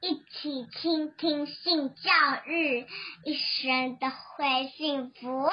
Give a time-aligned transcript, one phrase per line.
[0.00, 2.10] 一起倾听性教
[2.46, 2.86] 育，
[3.24, 5.48] 一生都会幸福。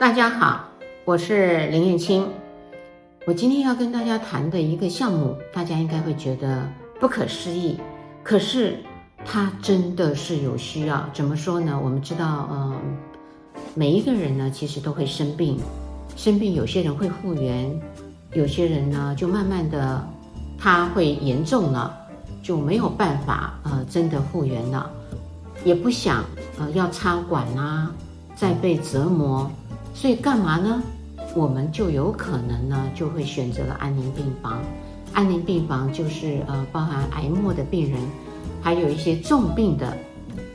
[0.00, 0.70] 大家好，
[1.04, 2.26] 我是林燕青。
[3.26, 6.66] 我今天要跟大家谈的一个项目，大家应该会觉得
[6.98, 7.78] 不可思议，
[8.22, 8.82] 可是
[9.22, 11.06] 它真的是有需要。
[11.12, 11.78] 怎么说呢？
[11.78, 12.96] 我们知道，嗯、
[13.74, 15.60] 每一个人呢，其实都会生病，
[16.16, 17.78] 生病有些人会复原，
[18.32, 20.08] 有些人呢，就慢慢的。
[20.64, 22.01] 他会严重了，
[22.42, 24.90] 就没有办法呃，真的复原了，
[25.64, 26.24] 也不想
[26.58, 27.90] 呃要插管啊，
[28.34, 29.48] 再被折磨，
[29.94, 30.82] 所以干嘛呢？
[31.36, 34.58] 我们就有可能呢就会选择了安宁病房。
[35.14, 38.00] 安宁病房就是呃包含癌末的病人，
[38.60, 39.96] 还有一些重病的，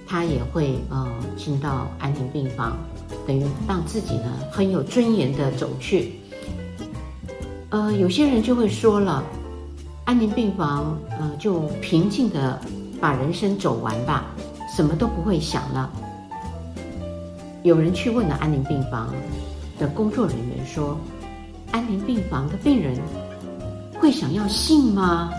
[0.06, 2.76] 他也会呃进到安宁病房，
[3.26, 6.20] 等于让自己呢很有尊严的走去。
[7.70, 9.24] 呃，有些人就会说了。
[10.08, 12.58] 安宁病房，呃，就平静的
[12.98, 14.28] 把人生走完吧，
[14.74, 15.92] 什么都不会想了。
[17.64, 19.14] 有人去问了安宁病房
[19.78, 20.98] 的工作人员说
[21.72, 22.98] ：“安宁病房的病人
[24.00, 25.30] 会想要性吗？”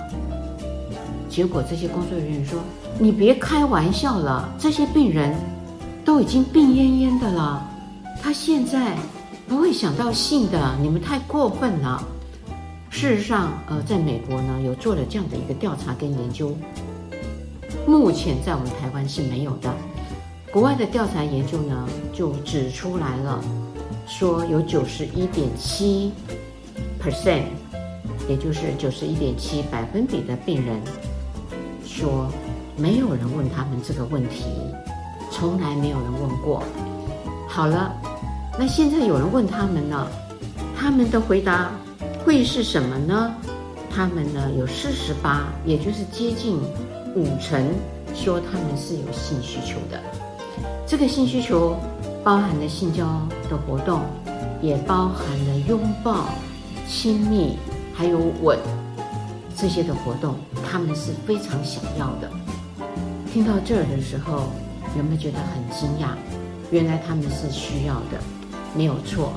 [1.30, 2.60] 结果这些工作人员说
[3.00, 5.34] ：“你别开玩笑了，这些病人
[6.04, 7.66] 都已经病恹恹的了，
[8.20, 8.94] 他现在
[9.48, 12.06] 不会想到性的，你们太过分了。”
[12.90, 16.56] 事实上，呃，在美国呢，有做了这样的一个调查跟研究，
[17.86, 19.72] 目前在我们台湾是没有的。
[20.50, 23.40] 国外的调查研究呢，就指出来了，
[24.06, 26.10] 说有九十一点七
[27.00, 27.44] percent，
[28.28, 30.80] 也就是九十一点七百分比的病人
[31.84, 32.26] 说，
[32.76, 34.46] 没有人问他们这个问题，
[35.30, 36.64] 从来没有人问过。
[37.46, 37.94] 好了，
[38.58, 40.10] 那现在有人问他们了，
[40.76, 41.70] 他们的回答。
[42.24, 43.34] 会是什么呢？
[43.90, 46.58] 他们呢有四十八，也就是接近
[47.16, 47.66] 五成，
[48.14, 50.00] 说他们是有性需求的。
[50.86, 51.76] 这个性需求
[52.22, 53.04] 包含了性交
[53.50, 54.02] 的活动，
[54.60, 56.28] 也包含了拥抱、
[56.86, 57.56] 亲密，
[57.94, 58.58] 还有吻
[59.56, 60.36] 这些的活动，
[60.70, 62.30] 他们是非常想要的。
[63.32, 64.50] 听到这儿的时候，
[64.96, 66.10] 有没有觉得很惊讶？
[66.70, 68.20] 原来他们是需要的，
[68.76, 69.32] 没有错。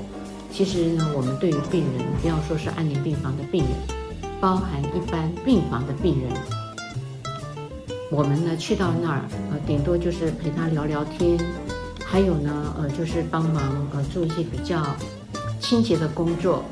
[0.52, 3.72] 其实呢，我们对于病人，不要说是安宁病房的病人，
[4.40, 6.32] 包含一般病房的病人，
[8.12, 11.40] 我们呢去到那儿，呃，顶多就是陪他聊聊天，
[12.06, 14.86] 还有呢，呃，就是帮忙呃做一些比较
[15.60, 16.64] 清洁的工作，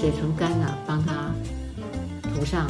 [0.00, 1.32] 嘴唇干了，帮他
[2.34, 2.66] 涂上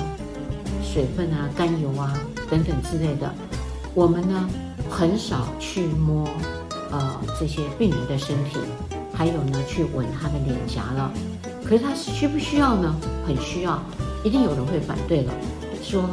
[0.82, 2.18] 水分啊、甘油啊
[2.48, 3.30] 等等之类的。
[3.94, 4.48] 我们呢
[4.88, 6.26] 很少去摸
[6.92, 8.58] 呃这些病人的身体。
[9.16, 11.10] 还有呢，去吻他的脸颊了，
[11.64, 12.94] 可是他需不需要呢？
[13.26, 13.82] 很需要，
[14.22, 15.32] 一定有人会反对了，
[15.82, 16.04] 说，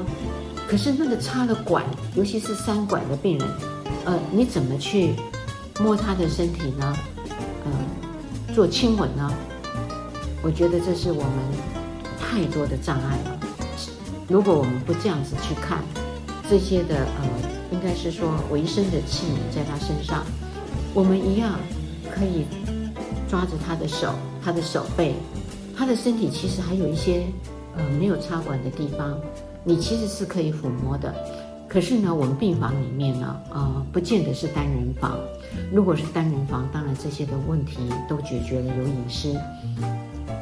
[0.68, 1.84] 可是那个插了管，
[2.16, 3.48] 尤其是三管的病人，
[4.06, 5.16] 呃，你怎么去
[5.82, 6.98] 摸他的身体呢？
[7.66, 9.30] 呃，做亲吻呢？
[10.42, 11.34] 我觉得这是我们
[12.18, 13.40] 太多的障碍了。
[14.30, 15.84] 如果我们不这样子去看
[16.50, 17.28] 这些的，呃，
[17.72, 20.24] 应该是说维生的器皿在他身上，
[20.94, 21.60] 我们一样
[22.10, 22.46] 可以。
[23.34, 24.14] 抓着他的手，
[24.46, 25.16] 他的手背，
[25.76, 27.24] 他的身体其实还有一些
[27.76, 29.20] 呃没有插管的地方，
[29.64, 31.12] 你其实是可以抚摸的。
[31.68, 35.18] 可是呢，我们病房里面呢，呃，不见得是单人房。
[35.72, 39.36] 如果是单人房，当然这些的问题都解决了，有隐私。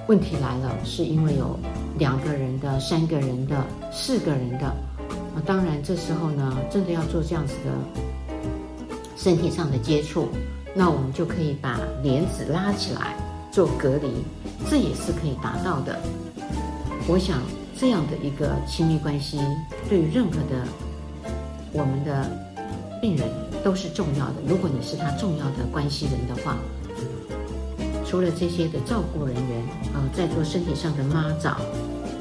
[0.10, 1.58] 问题来了，是因为有
[1.98, 7.72] 两个人的、三个人的、四个人的，啊，当然这时候呢，真的要做这样子的
[9.16, 10.28] 身体上的接触。
[10.74, 13.16] 那我们就可以把帘子拉起来
[13.52, 14.24] 做隔离，
[14.70, 16.00] 这也是可以达到的。
[17.08, 17.42] 我想
[17.78, 19.40] 这样的一个亲密关系，
[19.90, 20.66] 对于任何的
[21.74, 22.30] 我们的
[23.02, 23.28] 病人
[23.64, 24.36] 都是重要的。
[24.48, 26.58] 如果你是他重要的关系人的话，
[28.06, 31.58] 除了这些的照顾人员，呃，在做身体上的抹澡、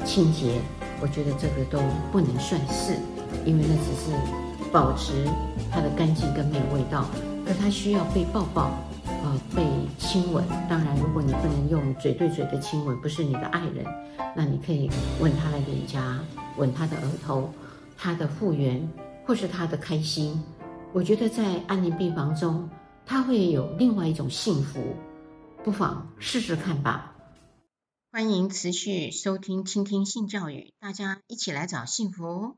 [0.03, 0.59] 清洁，
[1.01, 1.79] 我觉得这个都
[2.11, 2.93] 不能算是，
[3.45, 5.13] 因为那只是保持
[5.71, 7.05] 它的干净跟没有味道。
[7.51, 8.71] 可他需要被抱抱，
[9.05, 9.61] 呃，被
[9.97, 10.41] 亲吻。
[10.69, 13.85] 当然，如果你不能用嘴对嘴的亲吻，不是你的爱人，
[14.37, 14.89] 那你可以
[15.19, 16.17] 吻他的脸颊，
[16.55, 17.53] 吻他的额头，
[17.97, 18.89] 他的复原，
[19.25, 20.41] 或是他的开心。
[20.93, 22.69] 我觉得在安宁病房中，
[23.05, 24.95] 他会有另外一种幸福，
[25.61, 27.17] 不妨试试看吧。
[28.13, 32.55] 欢迎持续收听、倾听性教育，大家一起来找幸福。